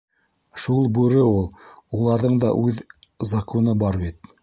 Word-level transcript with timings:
Шул 0.63 0.87
бүре 0.99 1.21
ул. 1.27 1.45
Уларҙың 1.99 2.43
да 2.47 2.57
үҙ 2.65 2.83
закуны 3.37 3.81
бар 3.87 4.05
бит. 4.07 4.39